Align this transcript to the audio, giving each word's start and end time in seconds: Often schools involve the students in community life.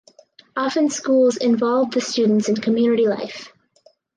Often 0.57 0.89
schools 0.89 1.37
involve 1.37 1.91
the 1.91 2.01
students 2.01 2.49
in 2.49 2.55
community 2.55 3.05
life. 3.05 3.51